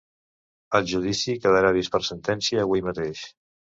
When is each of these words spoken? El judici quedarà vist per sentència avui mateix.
El 0.79 0.87
judici 0.93 1.35
quedarà 1.43 1.71
vist 1.77 1.93
per 1.97 2.03
sentència 2.09 2.65
avui 2.67 2.87
mateix. 2.89 3.23